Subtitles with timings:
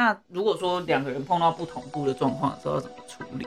[0.00, 3.46] 那如果说两个人碰到不同步的状况的时候，要怎么处理？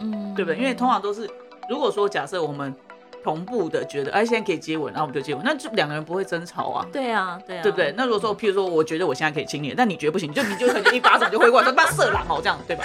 [0.00, 0.56] 嗯，对不对？
[0.58, 1.28] 因为通常都是，
[1.68, 2.74] 如果说假设我们
[3.22, 6.86] 同步的觉得，哎，现在可以接吻，然后我们就接吻，那就两个人不会争吵啊。
[6.90, 7.92] 对啊，对啊，对不对？
[7.98, 12.84] 那如果说，譬如说，我觉得我现在可以亲你，但你觉得不行，就你就可能一巴掌就挥过来，说妈色狼哦，这样对吧？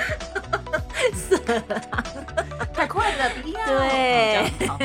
[1.15, 1.37] 色
[1.69, 2.03] 狼，
[2.73, 3.65] 太快了，不要。
[3.65, 4.77] 对，好。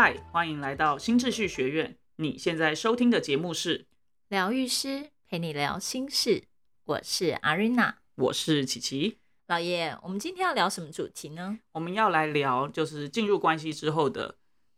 [0.00, 1.98] 嗨，欢迎来到新秩序学院。
[2.18, 3.86] 你现在收听的节目是
[4.28, 6.44] 疗愈师陪你聊心事，
[6.84, 9.18] 我是阿瑞娜，我是琪琪。
[9.48, 11.58] 老爷，我们今天要聊什么主题呢？
[11.72, 14.36] 我们要来聊，就是进入关系之后的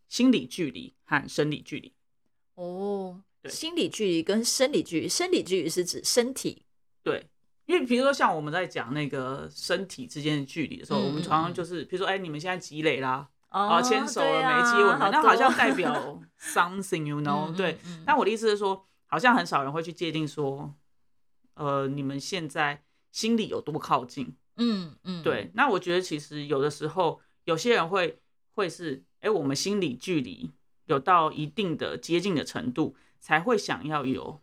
[0.08, 1.92] 心理距离和生理距离。
[2.54, 6.62] 哦，心理距离跟生理距离，生理距离是指身体。
[7.02, 7.26] 对，
[7.66, 13.28] 因为比如说像我们在讲那个身体之间的距离的时候，我们常常就是，比如说，哎，你们现在积累啦。
[13.50, 17.52] 啊，牵手了没接吻那好像代表 something，you know？
[17.54, 17.78] 对。
[18.06, 20.72] 但我的意思是说，好像很少人会去界定说，
[21.54, 24.36] 呃，你们现在心里有多靠近？
[24.56, 25.22] 嗯嗯。
[25.24, 25.50] 对。
[25.54, 28.20] 那我觉得其实有的时候，有些人会
[28.52, 30.52] 会是，哎，我们心理距离
[30.84, 34.40] 有到一定的接近的程度，才会想要有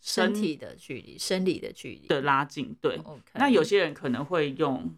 [0.00, 2.74] 身体的距离、生理的距离的拉近。
[2.80, 2.98] 对。
[3.34, 4.96] 那有些人可能会用。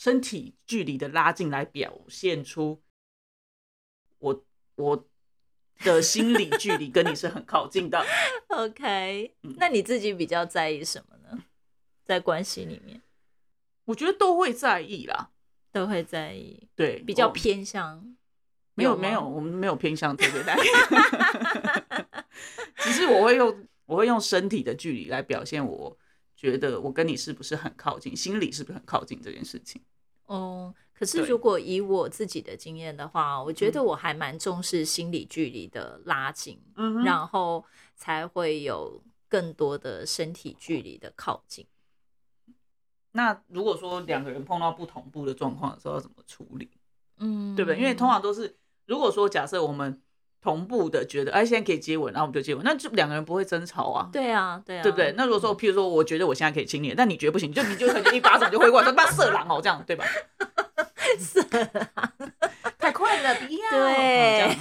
[0.00, 2.80] 身体距离的拉近来表现出
[4.18, 4.42] 我
[4.76, 5.06] 我
[5.84, 8.02] 的心理距离跟你是很靠近的。
[8.48, 11.44] OK，那你自己比较在意什么呢？
[12.02, 13.02] 在关系里面，
[13.84, 15.32] 我觉得都会在意啦，
[15.70, 16.66] 都会在意。
[16.74, 18.16] 对，比较偏向。
[18.72, 20.60] 没有没有，我们没有偏向特别在意。
[22.76, 25.98] 只是我会用我会用身体的距离来表现，我
[26.40, 29.78] 觉得我跟你是不是很靠近，心里是不是很靠近这件事情。
[30.24, 37.62] 哦，可是如果以我自己的经验的话，我觉得我还蛮重视心理距离的拉近，嗯，然后
[37.94, 41.66] 才会有更多的身体距离的靠近。
[43.12, 46.70] 那如果说两个人碰到不同步的状况的时候，要怎么处理？
[47.18, 47.78] 嗯，对不对？
[47.78, 50.00] 因为通常都是，如果说假设我们。
[50.42, 54.08] 同步的觉得，哎，现在可以接吻，然后我们就接吻，那就两个人不会争吵啊。
[54.12, 55.12] 对啊，对啊，对不对？
[55.16, 60.04] 那如果说，譬如说，我觉得我现在可以亲你，但你觉得不行，就你就可能一巴掌就挥过来，说妈色狼哦，这样对吧？
[61.18, 62.12] 色狼，
[62.78, 63.70] 太快了，不要。
[63.70, 64.56] 对，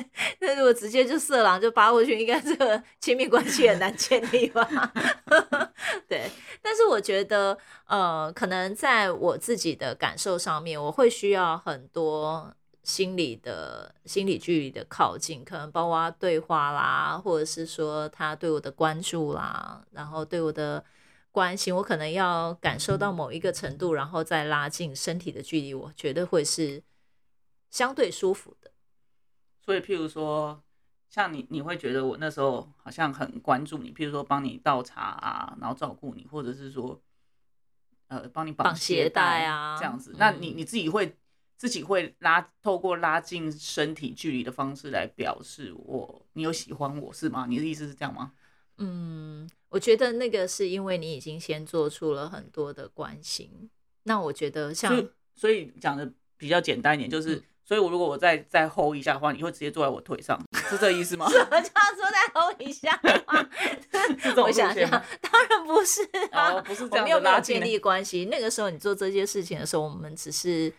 [0.40, 4.68] 那如果直接就色狼就扒过去，应该这个亲密关系很难建立吧？
[6.08, 7.56] 对，但是我觉得，
[7.86, 12.52] 呃，可能在我自己的感受上面，我会需要很多。
[12.86, 20.84] 心理的心理距离的靠近，可能包括对话啦，或者是说他对我的关注啦，然后对我的
[21.32, 26.80] 关心，我可能要感受到某一个程度，然后再拉近身体的距离，我觉得会是
[27.70, 28.70] 相对舒服的。
[29.60, 30.62] 所以，譬如说，
[31.10, 37.02] 像你，你会觉得我那时候好像很关注你，譬如说帮你倒茶啊，然后照顾你，或者是说，
[38.06, 41.16] 呃，帮你绑鞋带啊，这样子，那你你自己会。
[41.56, 47.46] 自己会拉，透过拉近身体距离的方式来表示我，你有喜欢我是吗？
[47.48, 48.32] 你的意思是这样吗？
[48.76, 53.70] 嗯，我觉得那个是因为你已经先做出了很多的关心。
[54.02, 55.02] 那我觉得像，
[55.34, 60.38] 所以讲的比较简单一点，就是，所以我如果我再再 hold 一下的话，你会直接坐在我腿上，
[60.68, 61.26] 是这意思吗？
[61.32, 63.00] 什么叫坐在 hold 一下？
[64.44, 66.02] 我想想，当然不是
[66.32, 68.26] 啊，不是这样，没有没有建立关系。
[68.26, 70.70] 那个时候你做这些事情的时候，我们只是。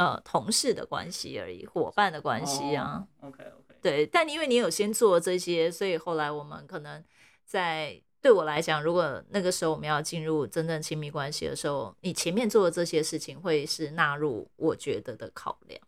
[0.00, 3.06] 呃，同事的关系而已，伙伴的关系啊。
[3.20, 3.74] OK OK。
[3.82, 7.04] 对，但因为你有先做这些，所以后来我们可能
[7.44, 15.78] 在对我来讲，如果那个时候我们要进入真正亲密关系的时候，你前面做的这些事情会是纳入我觉得的考量。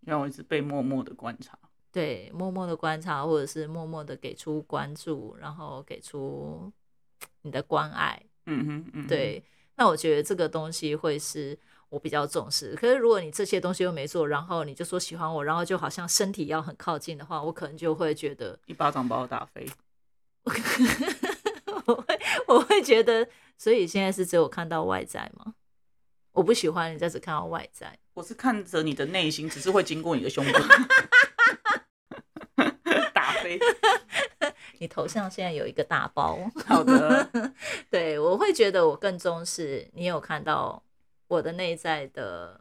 [0.00, 1.56] 让我一直被默默的观察。
[1.92, 6.72] 对，默默的观察，或者是默默的给出关注，然后给出
[7.42, 8.20] 你的关爱。
[8.46, 9.06] 嗯哼嗯。
[9.06, 9.44] 对，
[9.76, 11.56] 那我觉得这个东西会是。
[11.94, 19.64] 我比较重视，可是如果你这些东西又没做，然后你就说喜欢我，然后就好像身体要很靠近的话，我可能就会觉得一巴掌把我打飞。
[21.86, 25.54] 我会我会觉得，所以现在是只有看到外在吗？
[26.32, 30.50] 我不喜欢人家只看到外在，我是看着你的内心，只是会经过你的胸部
[33.14, 33.60] 打飞。
[34.80, 37.52] 你头上现在有一个大包，好的，
[37.88, 40.82] 对我会觉得我更重视你有看到。
[41.28, 42.60] 我的内在的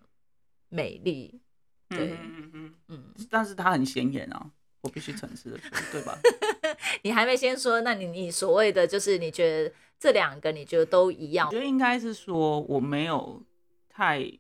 [0.70, 1.42] 美丽，
[1.90, 4.52] 对，嗯嗯嗯，但是它很显眼啊，
[4.82, 6.18] 我必须诚实的说，对吧？
[7.04, 11.48] 你还没先说，那你你所谓的就是你觉得这两个你觉得都一样？
[11.48, 13.44] 我觉得应该是说我没有
[13.90, 14.40] 太，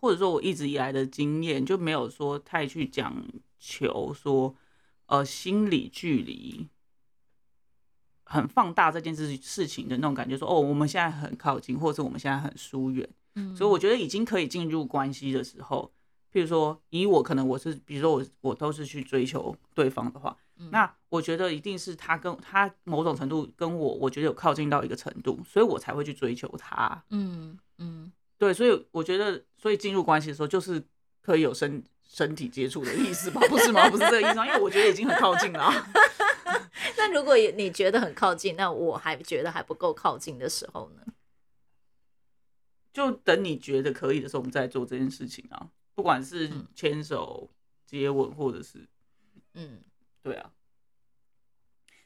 [0.00, 3.26] 或者说我一直以来的经验就没有说太去讲
[3.58, 4.54] 求说，
[5.06, 6.68] 呃，心理距离
[8.24, 13.06] 很放大这件事事情的那种感觉，说哦，我们现在很靠近，或者我们现在很疏远。
[13.34, 15.92] 嗯，所以我觉得已经可以进入关系的时候，
[16.32, 20.36] 譬如说以我可能我是，比如说我我都是去追求对方的话，
[20.70, 27.04] 那我觉得一定是他跟他某种程度跟我，我觉得有靠近到一个程度，所以我才会去追求他。
[27.10, 30.82] 嗯嗯，对，所以我觉得，所以进入关系的时候，就是
[31.20, 33.40] 可以有身身体接触的意思吧？
[33.50, 33.88] 不是吗？
[33.90, 34.46] 不是这个意思吗？
[34.46, 35.72] 因为我觉得已经很靠近了。
[36.96, 41.02] 那如果你觉得很靠近，那我还觉得还不够靠近的时候呢？
[42.94, 45.68] 就等你觉得可以的时候，我们再做这件事情啊。
[45.94, 47.50] 不管是牵手、
[47.84, 48.88] 接吻，或者是，
[49.52, 49.82] 嗯，
[50.22, 50.50] 对啊。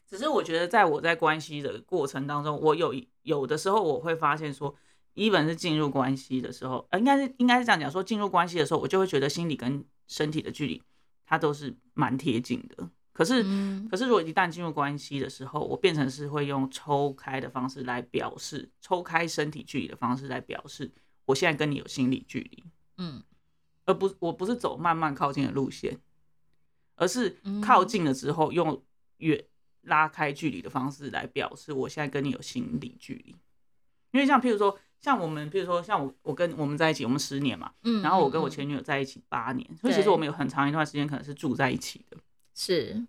[0.06, 4.74] 只是我觉得，在我在关系的过程当中，我有有的时候我会发现说，
[5.12, 10.82] 一本是进入关系的时候，呃，应该是应该是这样讲，说进入关系的时候，我就会觉得心理跟身体的距离，
[11.26, 12.90] 它都是蛮贴近的。
[13.18, 13.42] 可是，
[13.90, 20.88] 可是如果一旦进入关系的时候，我变成是会用抽开的方式来表示，抽开身体距离的方式来表示，
[21.24, 22.64] 我现在跟你有心理距离，
[22.96, 23.20] 嗯，
[23.86, 25.98] 而不我不是走慢慢靠近的路线，
[26.94, 28.80] 而是靠近了之后用
[29.16, 29.44] 远
[29.80, 33.34] 拉开距离的方式来表示，我现在跟你有心理距离。
[34.12, 42.16] 因为像譬如说，像我们譬如说，像我我跟我们在一起，我们十年嘛，嗯，然后我跟我前女友在一起八年，所以其实我们有很长一段时间可能是住在一起的。
[42.58, 43.06] 是，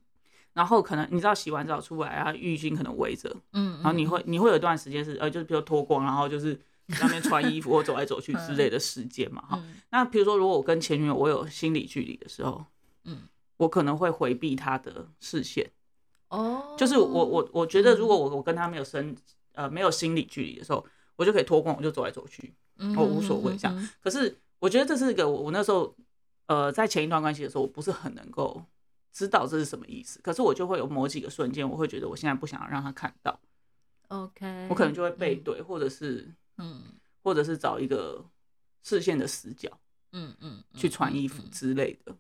[0.54, 9.64] 然后可能你知道洗完澡出来啊，浴巾可能围着，嗯，然后你会你会有一段时间是呃，就是比如脱光，然后就是在那边穿衣服或走来走去之类的时间嘛，哈。
[9.90, 12.64] 那比如说如果我跟前女友我有心理距离的时候，
[13.06, 13.24] 嗯，
[13.58, 15.68] 我可能会回避她的视线，
[16.28, 19.16] 哦，就是我我我觉得如果我我跟她没有身
[19.54, 20.86] 呃没有心理距离的时候，
[21.16, 22.54] 我就可以脱光我就走来走去，
[22.96, 23.90] 我无所谓这样。
[24.00, 25.96] 可是我觉得这是一个我我那时候
[26.46, 28.64] 呃在前一段关系的时候，我不是很能够。
[29.20, 33.38] 知道这是什么意思，可是我就会有某几个瞬间，我会觉得我现在不想要让他看到。
[34.08, 36.84] OK，我可能就会背对，或者是嗯，
[37.22, 38.26] 或者是找一个
[38.82, 39.78] 视线的死角，
[40.14, 42.16] 嗯嗯，去穿衣服之类的。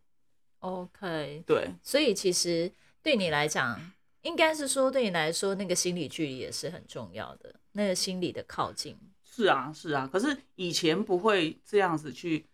[0.59, 2.69] OK，对，所以其实
[3.01, 3.79] 对你来讲，
[4.23, 8.97] 应该是说对你来说，那个心理距离也是很重要的，那个心理的靠近。
[9.23, 12.45] 是啊，是啊，可是以前不会这样子去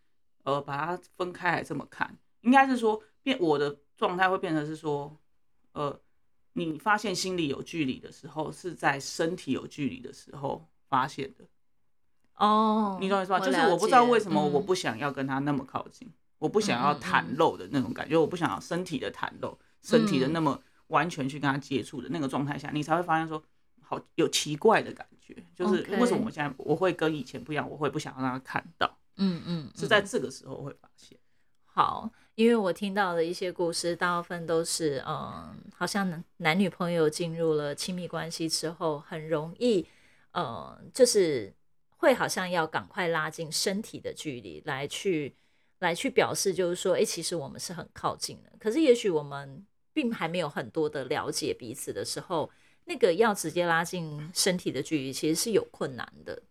[0.43, 3.75] 呃把它分开来这么看，应该是说变我的。
[3.97, 5.17] 状态会变成是说，
[5.73, 5.99] 呃，
[6.53, 11.45] 你发现心里有距离的时候，是在身体有距离的时候发现的。
[12.35, 13.39] 哦，你懂我意思吧？
[13.39, 23.41] 就是我不知道为什么我不想要跟他那么靠近，我不想要袒露的那种感觉，我不想要身体的袒露，身体的那么完全去跟他接触的那个状态下，你才会发现说，
[23.81, 28.97] 好有奇怪的感觉，就是为什么我现在我会跟以前不一样，我会不想要让他看到。
[29.15, 31.17] 嗯嗯，是在这个时候会发现。
[31.63, 32.11] 好。
[32.35, 39.85] 因为我听到的一些故事，大部分都是，嗯，好像男男女朋友进入了亲密关系之后，很容易，
[40.31, 41.53] 呃，就是
[41.97, 45.33] 会好像要赶快拉近身体的距离，来去
[45.79, 48.51] 来去表示，就是说，哎，其实我们是很靠近的。
[48.59, 52.51] 可是，也许我们并还没有很多的了解彼此的时候，
[52.83, 56.43] 那个要直接拉近身体的距离，其实是有困难的。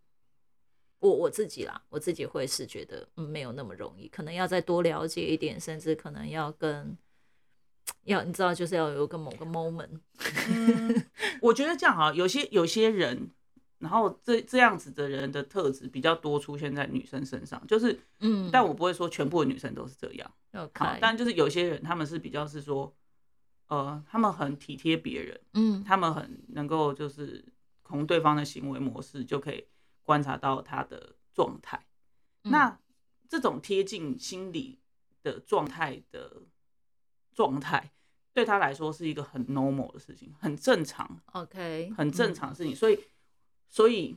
[1.05, 6.97] 我我自己啦，我自己会是觉得嗯没有那么容易，可能要再多了解一点，甚至可能要跟
[8.05, 10.01] 要你知道，就是要有个某个 moment。
[11.43, 13.29] 我觉得这样哈，有些有些人，
[13.81, 20.33] 然后这这样子的人的特质比较多出现在女生身上，就是嗯，但我不会说全部的女生都是这样。
[20.73, 22.97] 好，但就是有些人他们是比较是说，
[23.69, 27.45] 呃，他们很体贴别人，嗯，他们很能够就是
[27.85, 29.63] 从对方的行为模式就可以。
[30.05, 31.87] 观察到他的状态，
[32.43, 32.79] 那
[33.29, 34.79] 这种贴近心理
[35.23, 36.43] 的状态的
[37.33, 37.93] 状态，
[38.35, 42.77] 对他来说是一个很 normal 的事情，很正常，OK，很正常的事情。
[42.77, 42.99] 所以，
[43.71, 44.17] 所以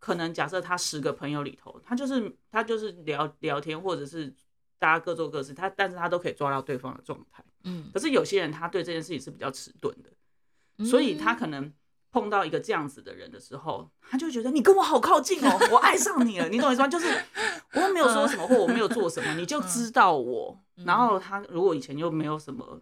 [0.00, 4.34] 可能假设他十个朋友里头，他就是他就是聊聊天，或者是
[4.78, 7.44] 大家各做各事，他但是他都可以抓到对方的状态。
[7.62, 11.72] 嗯，可是有些人他对这件事情是比较迟钝的，所以他可能。
[12.10, 16.88] 碰到一个这样子的人的时候，他就觉得你跟我好靠近哦，我爱上你了，你懂我意思吗？
[16.88, 17.06] 就是
[17.74, 20.58] 我又没有说什么，或我没有做什么，你就知道我。
[20.84, 22.80] 然后他如果以前又没有什么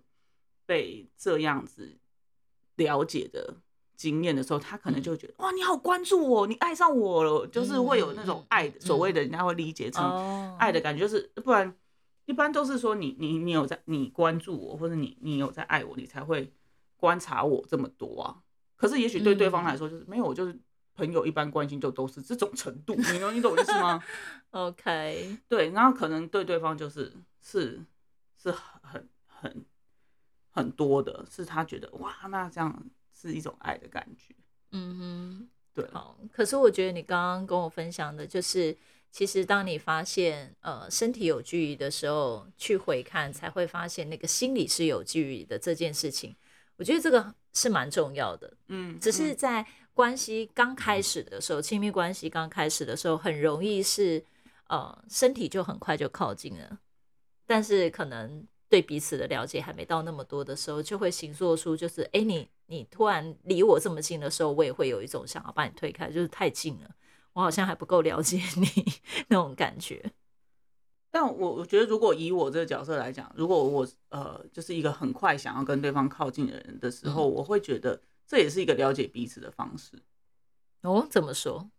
[0.64, 1.96] 被这样子
[2.76, 3.56] 了解的
[3.96, 11.74] 经验的时候，他可能就觉得哇，你好关注我，你爱上我了，就是会有那种爱，所谓的人家会理解成爱的感觉，就是不然
[12.26, 16.52] 一般都是说你你你有在你关注我，或者你你有在爱我，你才会
[16.96, 18.42] 观察我这么多啊。
[18.76, 20.56] 可是，也许对对方来说，就是没有，就是
[20.94, 24.02] 朋友一般关心就都是这种程度，你懂你懂意思吗？
[24.52, 27.82] OK，对，然后可能对对方就是是
[28.40, 28.52] 是
[29.26, 29.64] 很
[30.50, 34.34] 很多的，是他觉得哇，那这样是一种爱的感觉。
[34.72, 35.86] 嗯哼，对。
[35.92, 38.76] 好，可是我觉得你刚刚跟我分享的，就是
[39.10, 46.34] 其实当你发现呃身体有距离的时候，去回看才会发现那个心理是有距离的这件事情。
[46.76, 48.52] 我觉得这个是蛮重要的。
[48.68, 54.24] 嗯，只是在关系刚开始的时候，亲密关系刚开始的时候，很容易是
[54.68, 56.78] 呃身体就很快就靠近了，
[57.46, 58.46] 但是可能。
[58.68, 66.90] 对彼此的了解还没到那么多的时候，就会形作出就是，哎，你你突然离我这么近的时候，我也会有一种想要把你推开，就是太近了，
[67.32, 68.66] 我好像还不够了解 你
[69.28, 70.04] 那种感觉。
[71.10, 80.02] 但我我觉得，如果以我这个角色来讲，如果我呃就是一个很快想要跟对方靠近的人的时候，我会觉得这也是一个了解彼此的方式。
[80.82, 81.70] 哦，怎么说？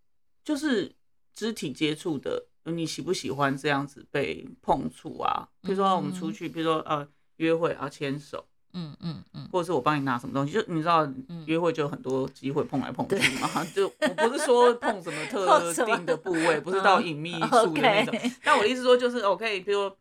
[0.44, 0.96] 就是
[1.34, 2.48] 肢体接触的。
[2.70, 5.48] 你喜不喜欢这样子被碰触啊？
[5.62, 7.08] 比如说我们出去，比如说呃
[7.38, 9.17] 约会啊牵手，嗯嗯嗯，
[9.58, 11.12] 或者是我帮你拿什么东西，就你知道
[11.48, 13.50] 约会就有很多机会碰来碰去嘛。
[13.74, 18.16] 就我不是说碰什么特定的部位，不是到 隐秘处的那种。
[18.44, 19.92] 但我的意思说就是我可以，比如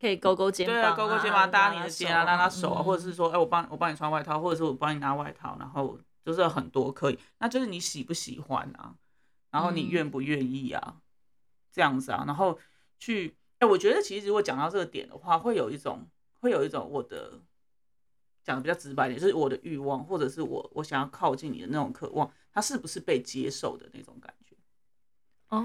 [0.00, 7.18] 可以勾勾肩膀，对啊，勾勾肩膀搭你的肩啊，拉拉手啊，或者是说哎我帮我帮你穿外套，或者是我帮你拿外套，然后就是很多可以。
[7.38, 8.94] 那就是你喜不喜欢啊？
[9.50, 10.94] 然后你愿不愿意啊？
[11.70, 12.58] 这样子啊，然后
[12.98, 16.08] 去哎，我觉得其实如果讲到这个点的话，会有一种
[16.40, 17.40] 会有一种我的
[18.42, 24.56] 讲的比较直白点，就是我的欲望，或者是我我想要靠近你的那种渴望，它是不是被接受的那种感觉？
[25.48, 25.64] 哦，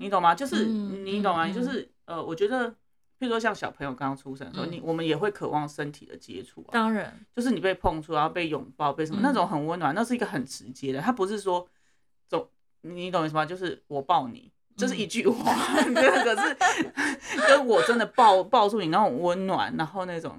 [0.00, 0.34] 你懂吗？
[0.34, 1.48] 就是你懂吗？
[1.48, 2.74] 就是呃，我觉得，譬
[3.20, 11.68] 如说像小朋友刚刚出生的时候，你我们也会渴望身体的接触啊，当然，就是你被碰触，然后被拥抱，被什么那种很温暖，那是一个很直接的，它不是说
[12.28, 12.48] 总
[12.82, 13.46] 你懂意思吗？
[13.46, 14.52] 就是我抱你。
[14.76, 16.56] 就是一句话，可 是
[17.48, 20.38] 跟 我真的抱抱住你那种温暖，然后那种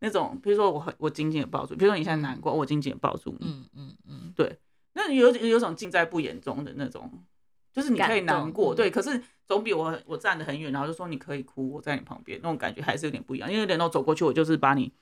[0.00, 4.58] 那种，比如说我很我紧紧的抱住，比如说你现在难过，我紧紧的抱住你，嗯嗯嗯，对，
[4.92, 7.24] 那有有种尽在不言中的那种，
[7.72, 14.92] 就是你可以难过，对，可是总比我我站得很远，然后就说你可以哭，我在你旁边那种感觉还是有点不一样，因为人都走过去，我就是把你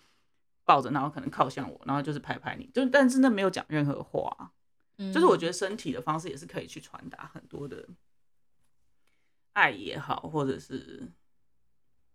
[0.65, 4.53] 抱着，然后可能靠向我，然后就是拍拍你，就但是那没有讲任何话，
[5.13, 7.87] 就是我觉得身体的方式也是可以去传达很多的。
[9.55, 11.09] 爱也好，或者是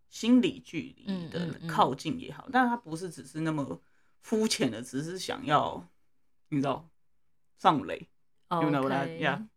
[0.09, 3.79] 心理距离的靠近也好，但是它不是只是那么
[4.21, 5.87] 肤浅的，只是想要
[6.49, 6.89] 你知道
[7.57, 8.09] 上垒。
[8.47, 9.47] OK，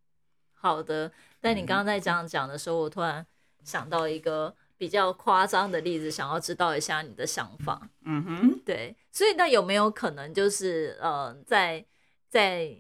[0.53, 1.11] 好的。
[1.41, 3.27] 但你刚刚在这样讲的时候，我突然
[3.65, 7.89] 想到一个比较夸张的例子，想要知道一下你的想法。
[8.05, 8.95] 嗯哼，对。
[9.11, 11.85] 所以那有没有可能就是呃，在
[12.29, 12.77] 在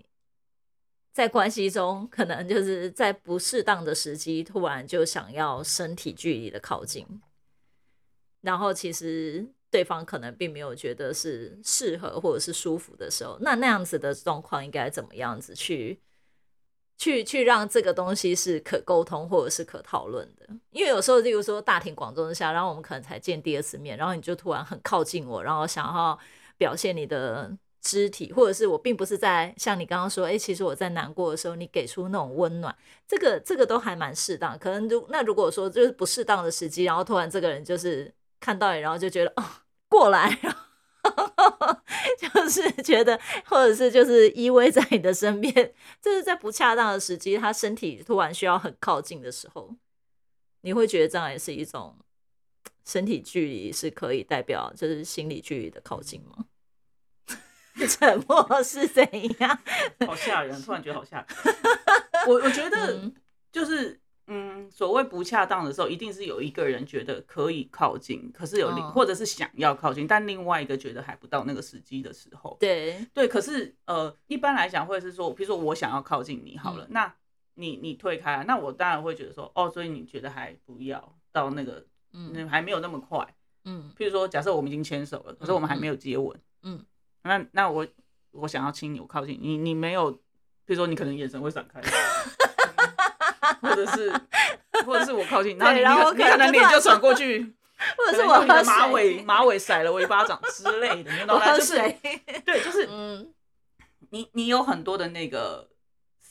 [1.12, 7.06] 在关系中，可能就是在不适当的时机，突然就想要身体距离的靠近，
[8.42, 15.98] 然后其实对方可能并没有觉得是适合或者是舒服的时候，那那样子的状况应该怎么样子去
[16.98, 20.46] 去去让这个东西是可沟通或者是可讨论的？
[20.70, 26.18] 因为有时候，例如说大庭广众之下，然后我们可能才见第二次面，然后你就突然很靠近我，然后想要
[26.58, 27.56] 表现你的。
[27.84, 32.72] 肢体，或者是我并不是在像你刚刚说，哎，其实我在难过的时候，你给出那种温暖，
[33.08, 34.56] 这个这个都还蛮适当。
[34.56, 39.44] 可能如那如果说就是不适当的时机，然后突然这个人就是看到你，然后就觉得哦
[39.88, 40.28] 过来，
[42.18, 49.74] 就是觉得，或者是就是依偎在你的身边，这是在不恰当的时机，他身体突然需要很靠近的时候，
[50.62, 51.96] 你会觉得这样也是一种
[52.84, 56.46] 身体距离是可以代表就是心理距离的靠近吗？
[57.88, 59.02] 沉默是怎
[59.40, 59.58] 样？
[60.06, 60.60] 好吓人！
[60.62, 61.26] 突然觉得好吓人。
[62.26, 63.10] 我我觉得
[63.50, 72.56] 就是，嗯，所谓不恰当的时候，一定是有一个人觉得可以靠近，可是有另或者是想要靠近，但另外一个觉得还不到那个时机的时候。
[72.60, 77.12] 对对，可是呃，一般来讲会是说，比如说我想要靠近你好了，那
[77.54, 83.92] 你你退开，那我当然会觉得说，哦，所以你觉得还不要到那个，嗯，还没有那么快，嗯。
[83.96, 86.84] 譬如说，假设我们已经牵手了，可是我们还没有接吻，嗯。
[87.24, 87.86] 那那我
[88.30, 90.10] 我想要亲你，我靠近你，你没有，
[90.64, 91.80] 比如说你可能眼神会闪开，
[93.62, 94.12] 或者是
[94.84, 97.54] 或者是我靠近，然后你你可能脸就转过去，
[97.96, 101.56] 或者是我的马尾马尾甩了我一巴掌之类的，你知道吗？
[101.56, 101.78] 就是
[102.44, 103.32] 对，就是嗯，
[104.10, 105.68] 你你有很多的那个。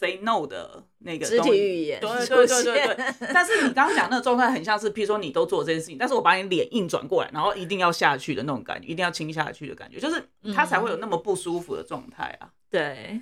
[0.02, 3.14] say no 的那个肢体语言，对对对对对。
[3.32, 12.50] 但是你刚刚讲那个状态很像是，譬如说你都做这件事情，但是我把你脸硬转过来，然后一定要下去的那种感觉，一定要亲下去的感觉，就是他才会有那么不舒服的状态啊。
[12.72, 13.22] 对，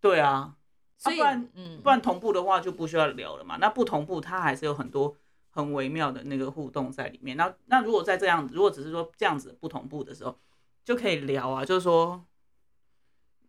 [0.00, 0.54] 对啊。
[1.02, 1.50] 不然，
[1.82, 3.56] 不然同步的话就不需要聊了嘛。
[3.60, 5.16] 那不同步，它还是有很多
[5.50, 7.36] 很微妙的那个互动在里面。
[7.36, 10.38] 那那如果在这样，如果只是说这样子不同步的时候，
[10.84, 12.24] 就可以聊啊，就是说，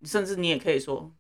[0.04, 1.12] 甚至你也可以说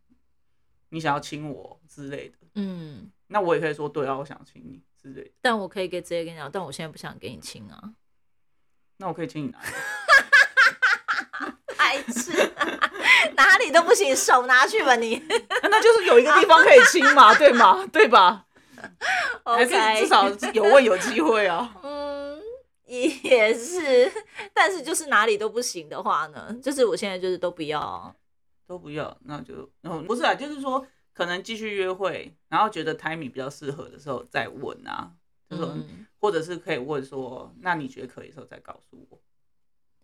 [0.89, 5.32] 你想要亲我之类的，嗯，那我也可以说对啊，我想亲你之类的。
[5.41, 7.94] 但我可以给直接跟你讲，但我现在不想给你亲啊。
[8.98, 9.67] 那我可以亲你哪里？
[11.86, 12.32] 白痴，
[13.38, 15.22] 哪里都不行，手拿去吧你。
[15.70, 17.86] 那就是有一个地方可以亲嘛， 对吗？
[17.92, 18.46] 对吧？
[19.44, 21.75] 还是至少有问有机会啊。
[21.84, 22.42] 嗯，
[22.86, 24.12] 也是，
[24.54, 26.56] 但是就是哪里都不行的话呢？
[26.62, 28.13] 就是我现在就是都不要，
[28.68, 35.12] 都不要，那就嗯不是啊，就是说可能继续约会，然后觉得 timing 比较适合的时候再问啊，
[35.50, 35.75] 就说
[36.20, 39.20] 或者是可以问说，那你觉得可以的时候再告诉我。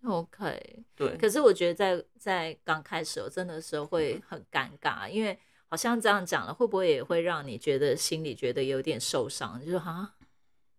[0.03, 1.17] OK，对。
[1.17, 5.39] 可是我觉得在在刚开始，我真的时候会很尴尬，因为。
[5.73, 9.57] 好像这样讲了，会不会也会让你觉得心里觉得有点受伤？
[9.63, 10.15] 就是哈，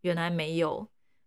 [0.03, 0.87] 原来没有，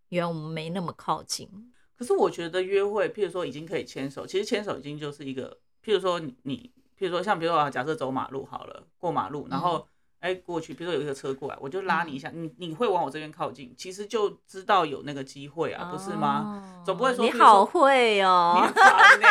[0.09, 1.49] 原来我们没那么靠近。
[1.97, 9.87] 可是我觉得约会，譬如说已经可以牵手，其实牵手已经就是一个，譬如说你，譬如说像比如说假设走马路好了，过马路，然后
[10.25, 16.81] 哎过去，比如说有一个车过来，我就拉你一下，你你会往我这边靠近，其实就知道有那个机会啊，不是吗？
[16.83, 19.27] 总不会说你好会哦，你烦呢。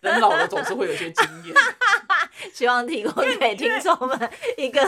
[0.00, 1.54] 人老了总是会有些经验。
[2.52, 4.80] 希望提供给听众们一个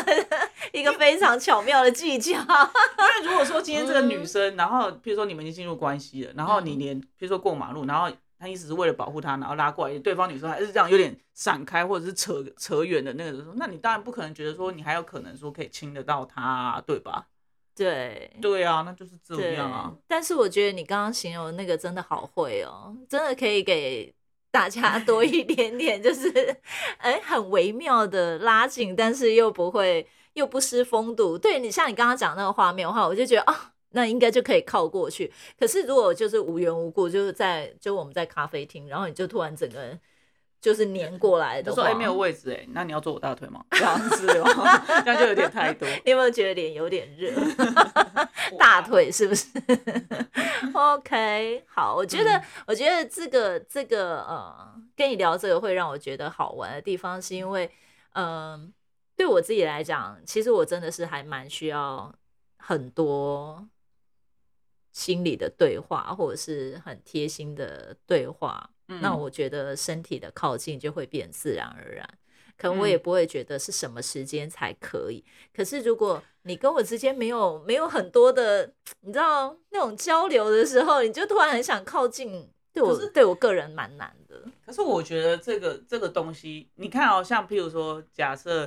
[0.73, 2.32] 一个非常巧妙的技巧。
[2.38, 8.11] 因为如果说今天这个女生，然后比如说你们已经进入关系了，然后你连比如说过马路，然后
[8.42, 17.28] 他意思是为了保护她，然后拉过来，对方女生还是这样有点闪开或者是扯扯远的那个时候，那你当然不可能觉得说你还有可能说可以亲得到她，对吧？
[17.76, 19.94] 对对啊，那就是这样啊。
[20.08, 24.12] 但是我觉得你刚刚形容那个真的好会哦，真的可以给。
[24.52, 26.28] 大家多一 点点，就是
[26.99, 31.38] 哎，很微妙的拉近，但是又不会又不失风度。
[31.38, 35.32] 对你像你刚刚讲那个画面的话，我就觉得啊，那应该就可以靠过去。
[35.58, 40.00] 可是如果就是无缘无故，就是在就我们在咖啡厅，然后你就突然整个人。
[40.62, 43.64] 就是粘过来的，说哎没有位置哎，那你要坐我大腿吗？
[43.72, 44.44] 这样子哦，
[45.05, 45.88] 这样就有点太多。
[46.05, 47.33] 你有没有觉得脸有点热？
[48.61, 49.48] 大腿是不是
[50.72, 57.68] ？OK，好，我觉得我觉得这个这个呃，跟你聊这个会让我觉得好玩的地方，是因为
[58.12, 58.72] 嗯，
[59.16, 62.14] 对我自己来讲，其实我真的是还蛮需要
[62.59, 63.66] 很多
[64.92, 68.70] 心理的对话，或者是很贴心的对话。
[69.00, 72.07] 那我觉得身体的靠近就会变自然而然，
[72.59, 75.24] 可能我也不会觉得是什么时间才可以。
[75.55, 84.44] 可是如果你跟我之间没有没有很多的，你知道那种交流的时候，你就突然很想靠近，对我对我个人蛮难的。
[84.66, 88.66] 可是我觉得这个这个东西，你看哦，像譬如说，假设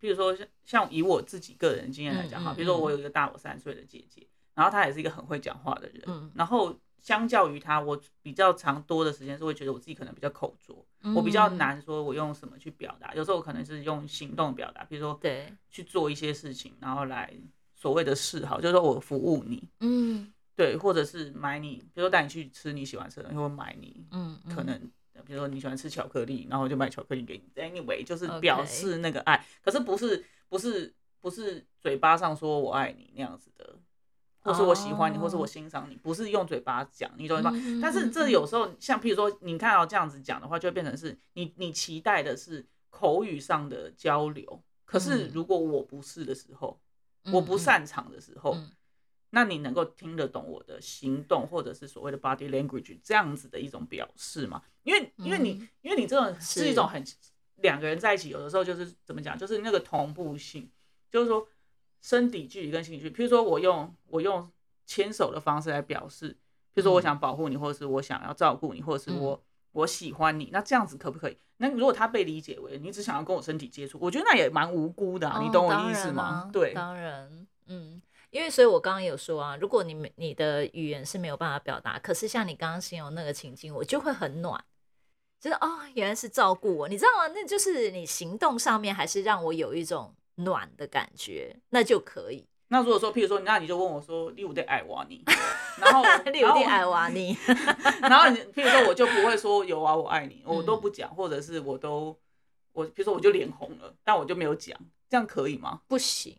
[0.00, 4.26] 譬如说像像以我自己个人经验来讲哈，比如说我有一个大我三岁的姐姐，
[4.60, 6.76] 然后他也是一个很会讲话的人，然后。
[7.02, 13.14] 相较于他，我比较长多的时间是会觉得我自己可能比较口拙，我比较难说我用什么去表达。
[13.14, 17.32] 有时候我可能是用行动表达，比如说对去做一些事情，然后来
[17.74, 24.78] 所谓的示好，就是说我服务你，嗯，对，或者是买你，比如说带你去吃你喜欢吃的，东西，或买你，嗯，可能
[25.24, 27.62] 比如说你喜欢吃巧克力，然后我就买巧克力给你。
[27.62, 33.78] Anyway，就是表示那个爱，可是不是不是不是嘴巴上说我爱你那样子的。
[34.42, 37.52] 或是我喜欢你，或是我欣赏你，不是用嘴巴讲，你懂吗？
[37.80, 44.62] 但是这有时候像，譬如说，你看到这样子讲的话，就会变成是你你期待的是口语上的交流。
[44.86, 46.80] 可是如果我不是的时候，
[47.30, 48.56] 我不擅长的时候，
[49.28, 54.62] 那你能够听得懂我的行动，或者是所谓的 body language 这样子的一种表示吗？
[54.84, 57.04] 因为因为你因为你这种是一种很
[57.56, 60.70] 两个人在一起，有的时候就是怎么讲，就是那个同步性，
[61.10, 61.46] 就是说。
[62.00, 64.50] 身体距离跟心理距离，譬如说我用我用
[64.86, 66.32] 牵手的方式来表示，
[66.74, 71.36] 譬如说我想保护你，或者是我想要照顾你，或者是我我喜欢你，那这样子可不可以？
[71.58, 76.48] 那如果他被理解为你只想要跟我身体接触，我觉得那也蛮无辜的，你懂我意思吗？
[76.50, 84.64] 对，当然，嗯，因为所以我刚刚有说啊，如果你没你的语言是没有办法表达，可是像你刚刚形容那个情境，我就会很暖，
[85.38, 87.28] 就是哦，原来是照顾我，你知道吗？
[87.34, 90.14] 那就是你行动上面还是让我有一种。
[90.44, 92.46] 暖的感觉，那就可以。
[92.68, 95.24] 那如果说，譬如说，那你就问我说：“你有点爱我你？
[95.80, 97.36] ”然后你有点爱我你？
[98.02, 102.16] 然后你譬如说，我就不会说有啊，我爱你，我都不讲，或者是我都
[102.72, 105.80] 我，譬如说我就脸红了，但我就没有讲，这样可以吗？
[105.88, 106.36] 不行。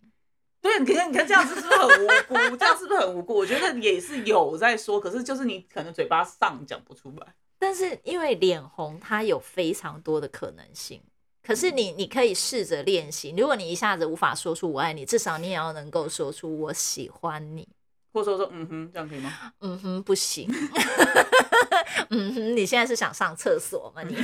[0.62, 2.56] 对，你看，你看这样子是不是很无辜？
[2.56, 3.34] 这样是不是很无辜？
[3.36, 7.36] 我觉得也是有在说，可是就是你可能嘴巴上讲不出来。
[7.60, 11.02] 但是因为脸红，它有非常多的可能性。
[11.44, 13.34] 可是你，你可以试着练习。
[13.36, 17.68] 如果你一下子无法说出“我爱你”，至少你也要能够说出“我喜欢你”。
[18.14, 19.32] 或者说说嗯哼，这样可以吗？
[19.62, 20.48] 嗯哼，不行。
[22.12, 24.04] 嗯哼，你现在是想上厕所吗？
[24.04, 24.16] 你？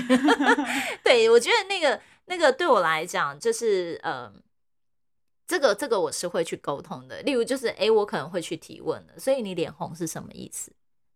[1.03, 4.31] 对我觉得那个那个对我来讲，就是呃，
[5.47, 7.21] 这个这个我是会去沟通的。
[7.21, 9.17] 例如就是哎，我可能会去提问的。
[9.19, 10.71] 所以你脸红是什么意思？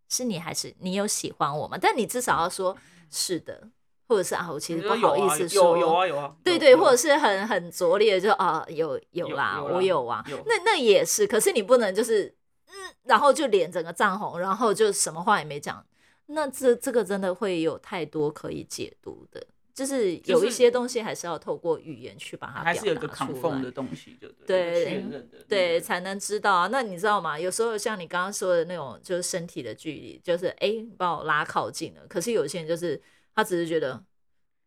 [0.09, 1.77] 是你还是你有喜欢我吗？
[1.79, 2.75] 但你至少要说
[3.11, 3.69] 是的。
[4.11, 12.25] 或者是啊，我其实不好意思说，有啊有啊，对对，或者是很很拙劣，就啊有有啦，我有啊，那那也是，可是你不能就是
[12.67, 12.73] 嗯，
[13.05, 15.81] 然后就脸整个涨红，然后就什么话也没讲，
[16.25, 25.05] 那这这个真的会有太多可以解读的，就是有一些东西还是要透过语言去把它还是有个扛缝的东西，就对
[25.47, 26.67] 对才能知道啊。
[26.69, 27.39] 那你知道吗？
[27.39, 33.01] 有时候像你刚刚说的那种，就是身体的距离，就是哎把我拉靠近了，可是有些人就是。
[33.35, 34.03] 他只是觉得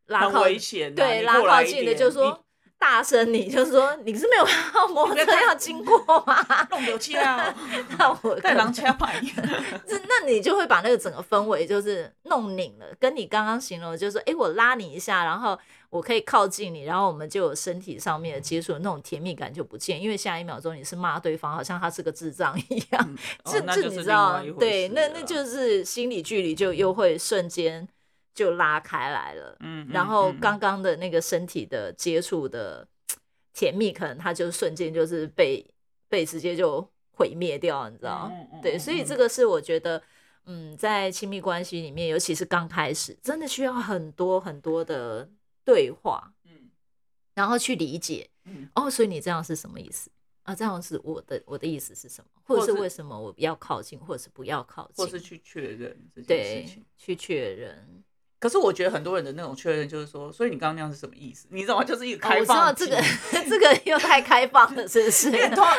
[0.06, 0.44] 拉靠
[0.94, 2.40] 对拉靠近的，就说
[2.78, 6.44] 大声，你就说你是没有看到摩托车要经过吗？
[6.70, 7.54] 弄油漆啊，
[7.96, 9.18] 那我带狼车牌。
[9.88, 12.86] 这那你就会把那个整个氛围就是弄拧了。
[13.00, 23.16] 跟你刚刚形容，就是说，哎，我拉你一下，然后我可以靠近你，然后我们就有身体上面的接触，那种甜蜜感就不见，因为下一秒钟你是骂对方，好像他是个智障一样。
[23.46, 24.42] 这这你知道？
[24.58, 27.88] 对，那那就是心理距离就又会瞬间。
[28.34, 32.86] 就拉开来了，嗯，然后刚刚的那个身体的接触的
[33.52, 35.64] 甜蜜，可能它就瞬间就是被
[36.08, 38.30] 被直接就毁灭掉，你知道？
[38.60, 40.02] 对，所以这个是我觉得，
[40.46, 45.28] 嗯，在亲密关系里面，尤其是刚开始，真的需要很多很多的
[45.64, 46.70] 对话，嗯，
[47.34, 50.10] 然后去理解，嗯，哦，所以你这样是什么意思
[50.42, 50.52] 啊？
[50.52, 52.30] 这样是我的我的意思是什么？
[52.42, 58.02] 或者是为什么我要靠近，或者是不要靠近，或是去确认这件事情，去确认。
[58.44, 61.46] 可是我觉得很多人的那种确认就是说，所以你刚刚那样是什么意思？
[61.48, 61.82] 你知道吗？
[61.82, 62.68] 就是一个开放。
[62.68, 63.02] 我知道这个，
[63.48, 65.30] 这个又太开放了，是不是？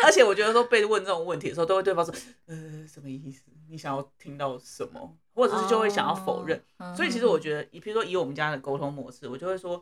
[0.04, 2.12] 而且我觉得说被问这种问题的时候，都会对方说，
[2.48, 2.56] 呃，
[2.88, 3.44] 什么意思？
[3.70, 5.16] 你想要听到什么？
[5.36, 6.60] 或者是就会想要否认。
[6.98, 9.78] 所以其实我觉得，比如说以我们家的沟通模式，我就会说，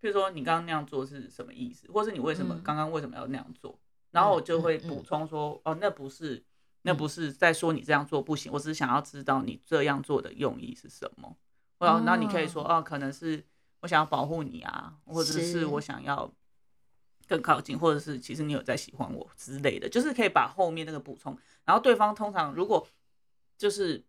[0.00, 1.88] 比如说你刚刚那样做是什么意思？
[1.92, 3.76] 或是你为什么刚刚为什么要那样做？
[4.12, 6.44] 然后我就会补充说，哦，那不是，
[6.82, 11.36] 那不是在说你这样做不行，我只是想要知道你这样做的用意是什么。
[11.86, 13.44] 哦，那你可以说哦，可能是
[13.80, 16.30] 我想要保护你啊，或者是我想要
[17.28, 21.36] 更靠近，或者是其实你有在喜欢我之类的，就是可以把后面那个补充。
[21.64, 22.86] 然后对方通常如果
[23.56, 24.02] 就是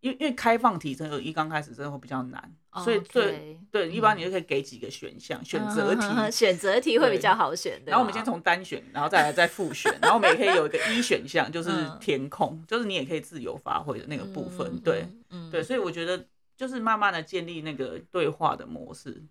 [0.00, 7.90] 因为因为开放题真的，一刚开始真的会比较难，所以对对，一般你就可以给几个选项，选择题，选择题会比较好选的。
[7.90, 14.78] 然后我们先从单选，然后再来再复选，然后我们也可以有一个一选项，就是填空，就是你也可以自由发挥的那个部分。
[14.80, 15.06] 对，
[15.50, 16.24] 对，所以我觉得。
[16.58, 19.22] 就是慢慢的建立那个对话的模式，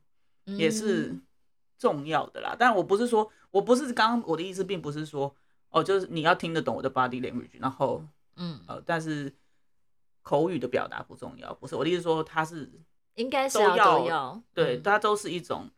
[0.46, 1.14] 也是
[1.78, 2.56] 重要的啦。
[2.58, 5.36] 但我不是说，我不是刚刚我的意思，并不是说，
[5.70, 8.02] 哦，就是你要听得懂我的 body language，然后，
[8.38, 9.36] 嗯，呃，但是
[10.22, 12.72] 口语的表达不重要，不是我的意思说，它是
[13.16, 15.70] 应该是要要，对，它都是一种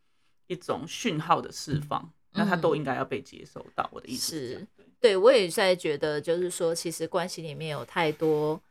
[0.46, 3.90] 一种讯号的释放，那它都应该要被接受到。
[3.92, 4.68] 我的意思是，
[5.00, 8.62] 对我也在觉得，就是说，其实关系里面有太多。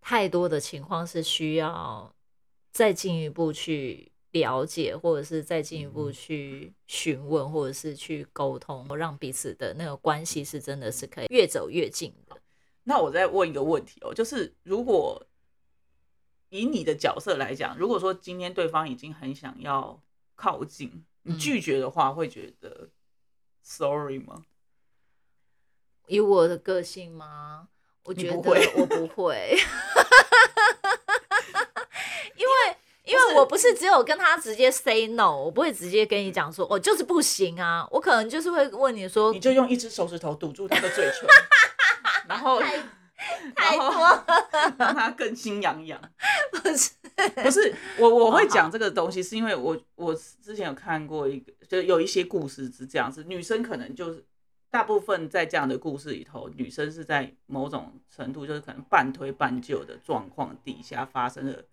[0.00, 2.14] 太多的情况是需要
[2.72, 12.40] 再进一步去了解，或者是再进一步去询问，或者是去沟通，让彼此的那个关系是真的是可以越走越近的。
[12.84, 15.26] 那我再问一个问题哦，就是如果
[16.48, 20.02] 以你的角色来讲，如果说今天对方已经很想要
[20.34, 22.88] 靠近，你拒绝的话，会觉得
[23.62, 24.44] sorry 吗？
[26.06, 27.68] 以我的个性吗？
[28.04, 29.54] 我觉得我不会，
[32.34, 32.76] 因为
[33.10, 41.28] 因为我不是只有跟他直接 say no，我不会直接跟你讲说，我就是不行啊，我可能就是会问你说，你就用一只手指头堵住他的嘴唇，
[42.28, 42.60] 然后
[43.56, 44.24] 太多，
[44.78, 46.00] 让他更心痒痒。
[46.52, 46.92] 不是
[47.42, 54.24] 不是，我我会讲这个东西，是因为我我之前有看过一个，就有一些故事是这样子，女生可能就是。
[54.72, 61.64] 大部分在这样的故事里头，女生是在某种程度就是可能半推半就的状况底下发生了，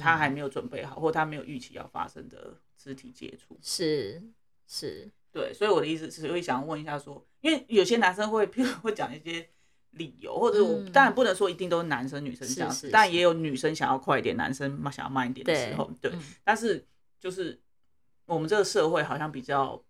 [0.00, 3.58] 她还没有准备好，或他没有预期要发生的肢体接触。
[3.62, 4.22] 是
[4.66, 9.48] 是，对，所以我的意思是会想问一下说，因为有些男生会譬如会讲一些
[9.90, 16.12] 理由，或者我当然不能说一定都是男生女生这样子，但也有女生想要快一点，男生想要慢一点的时候，对。
[16.42, 16.86] 但是
[17.18, 17.60] 就是
[18.26, 19.82] 我们这个社会好像比较。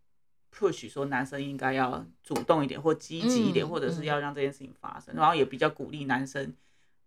[0.56, 6.54] push 说男生应该要主动一点或积极一点，或者是要让这件事情发生，然后也比较鼓励男生，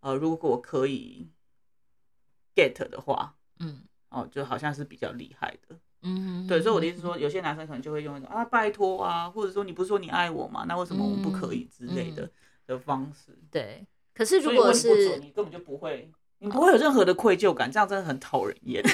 [0.02, 1.26] 呃，如果可以
[2.58, 10.66] get 的话，嗯，哦，就好像是比较厉害的，嗯，对，所以我的意思说，有些男生可能就会用一种啊，拜托啊，或者说你不是说你爱我吗？
[10.68, 12.28] 那为什么我们不可以之类的？
[12.66, 13.38] 的方式。
[13.52, 18.84] 对，可是如果是你根本就不会，你不会有任何的愧疚感，这样真的很讨人厌。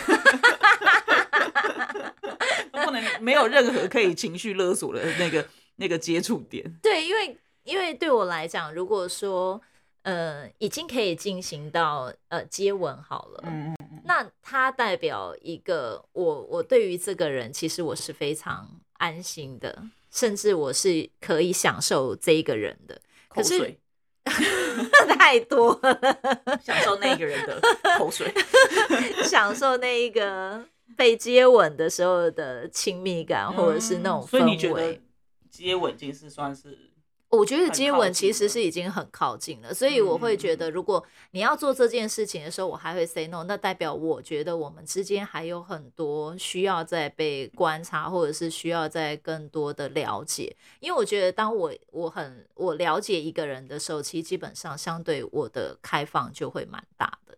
[2.72, 5.48] 不能没有任何可以情绪勒索的那个
[5.78, 6.78] 那个接触点。
[6.82, 9.60] 对，因为因为对我来讲，如果说
[10.04, 23.02] 呃已经可以进行到呃接吻好了，嗯嗯嗯，那它代表一个我我对于这个人其实我是非常安心的，甚至我是可以享受这一个人的。
[23.28, 23.78] 口水
[25.18, 25.78] 太多，
[26.64, 27.60] 享受那个人的
[27.98, 28.32] 口水，
[29.26, 30.64] 享受那一个。
[30.96, 35.02] 被接吻的时候的亲密感，或者是那种氛围，
[35.50, 36.78] 接吻已经是算是，
[37.36, 50.56] 我觉得接吻其实是已经很靠近了，所以我会觉得，如果你要做这件事情的时候，我还会 say no，那代表我觉得我们之间还有很多需要在被观察，或者是需要在更多的了解。
[50.80, 57.36] 因为我觉得，当我我很我了解一个人的时候，其实基本上相对我的开放就会蛮大的。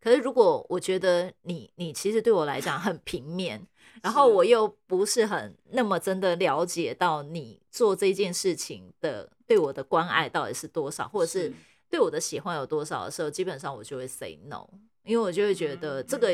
[0.00, 3.66] 可是，如果我觉得你你其实对我来讲很平面，
[4.04, 11.50] 然后我又不是很那么真的了解到你做这件事情的对我的关爱到底是多少，或者是
[11.88, 14.68] 对我的喜欢有多少的时候，基本上我就会 say no，
[15.04, 16.28] 因为我就会觉得这个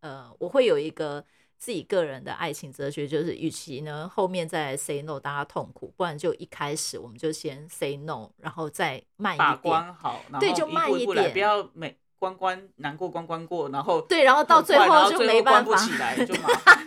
[0.00, 1.22] 呃，我会有一个
[1.58, 11.94] 自己个人的爱情哲学，就是与其呢后面再 say no 大家痛苦，不然就一开始我们就先 say no，然后再慢一点，把关好，对，就慢一点，不要每。
[12.24, 16.34] 关关难过关关过，然后对，然后到最后就没办法，关不起来就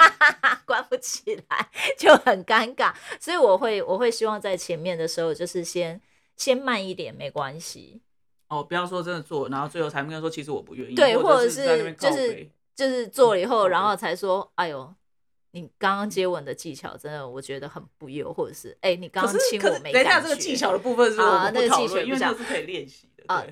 [0.66, 6.02] 关不起来就很尴尬，所以我会我会希望在前面的时候就是先
[6.36, 8.02] 先慢一点没关系。
[8.48, 14.94] 哦，不要说真的做，然后最后才跟他说其实我不愿意，对，或者是就是就是做了以后，然后才说哎呦，
[15.52, 19.94] 你刚刚接吻的技巧真的我觉得很不优，或者是哎你刚刚亲我没？
[19.94, 23.46] 等一下这个技巧的部分是我们不讨论，因为那是可以练习的啊，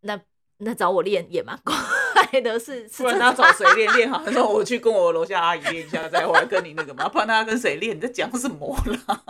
[0.00, 0.20] 那。
[0.64, 4.22] 那找我练也蛮 快的，是不然他找谁练练好？
[4.24, 7.08] 他说我去跟我楼下阿姨练一下，再回来跟你那个嘛。
[7.08, 7.96] 不然他跟谁练？
[7.96, 9.22] 你在讲什么啦？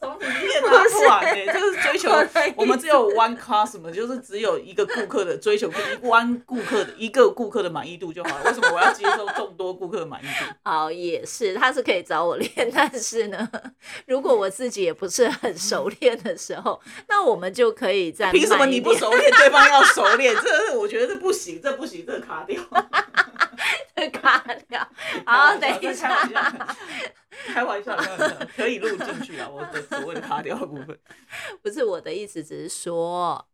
[0.00, 2.10] 找你练啊， 不完哎，就是追求
[2.56, 8.44] 我们只有 one customer，就是只有一个顾客的追求，一 one 顾客的一个顾客的满意度就好了。
[8.44, 10.44] 为什么我要接受众多顾客的满意度？
[10.62, 13.48] 好， 也是，他是可以找我练，但是呢，
[14.06, 20.34] 如果我自己也不是很熟练的时候，那我们就可以在凭什么你不熟练，对方要熟练？
[20.42, 22.60] 这我觉得这不行，这不行，这卡掉，
[23.94, 24.86] 这卡掉。
[25.24, 26.28] 好，等一下。
[27.52, 29.48] 开玩笑，开玩笑，可以录进去啊！
[29.48, 30.98] 我的所谓的卡掉的部分，
[31.62, 33.46] 不是我的意思，只是说，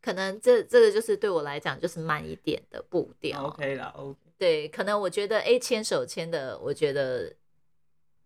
[0.00, 3.46] 可能这这个就是对我来讲就是慢一点的步调。
[3.46, 4.16] OK 啦，OK。
[4.38, 7.34] 对，可能我觉得，哎，牵手牵的，我觉得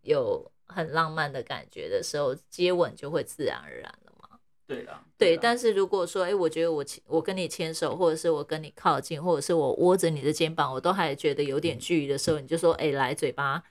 [0.03, 4.39] 有很浪漫的感觉的时候，接吻就会自然而然了嘛。
[4.67, 4.99] 对的。
[5.17, 13.63] 对，但是如果说，哎，我觉得我牵我跟你牵手，或者是我跟你靠近，或者是我握着你的肩膀，我都还觉得有点距离的时候，你就说，哎，来嘴巴。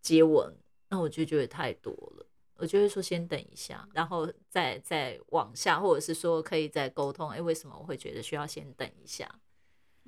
[0.00, 0.56] 接吻，
[0.88, 7.28] 那我就觉得太多了，我就会说先等一下，然后再再往下，或者是说可以再沟通。
[7.30, 9.28] 哎，为什么我会觉得需要先等一下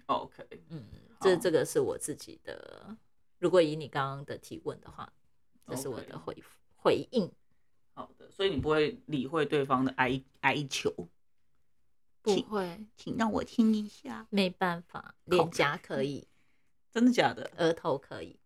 [0.06, 0.86] ？OK，嗯，
[1.20, 2.96] 这这个是我自己的。
[3.38, 5.12] 如果以你刚刚的提问的话，
[5.66, 7.30] 这是我的回复回应。
[7.94, 10.92] 好的，所以你不会理会对方的哀哀求，
[12.22, 14.26] 不会，请让我听一下。
[14.30, 16.26] 没办法，脸颊可以，
[16.90, 17.50] 真的假的？
[17.58, 18.39] 额头可以。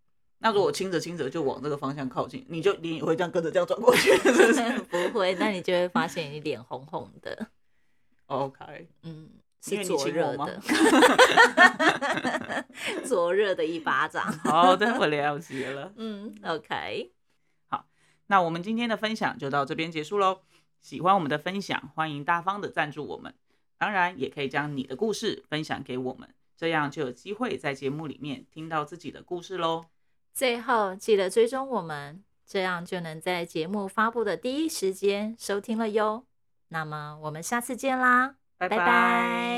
[0.45, 4.11] 那如果亲着亲着就往这个方向靠近，你就你也会这样跟着这样转过去
[4.93, 5.35] 不会？
[5.37, 7.49] 那你就会发现你脸红红的。
[8.29, 9.31] OK，嗯，
[9.63, 10.61] 是灼热的，
[13.07, 14.31] 灼热的一巴掌。
[14.41, 15.91] 好的，我了解了。
[15.97, 17.11] 嗯，OK，
[17.69, 17.87] 好，
[18.27, 20.41] 那我们今天的分享就到这边结束喽。
[20.83, 23.33] 喜欢我们的分享，欢迎大方的赞助我们，
[23.79, 29.87] 当然也可以将你的故事分享给我们，这样就有机会在节目里面听到自己的故事喽。
[30.35, 36.25] 最后记得追踪我们，这样就能在节目发布的第一时间收听了哟。
[36.69, 39.54] 那么我们下次见啦，拜拜。